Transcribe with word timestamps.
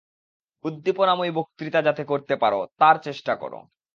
উদ্দীপনাময়ী 0.65 1.31
বক্তৃতা 1.31 1.79
যাতে 1.81 2.03
করতে 2.03 2.33
পার, 2.35 2.53
তার 2.79 2.95
চেষ্টা 3.03 3.33
কর। 3.35 3.53